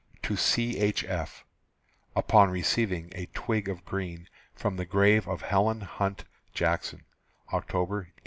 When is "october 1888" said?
7.53-8.19